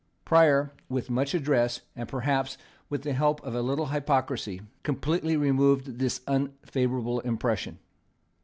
[0.25, 2.57] Prior, with much address, and perhaps
[2.89, 7.77] with the help of a little hypocrisy, completely removed this unfavourable impression.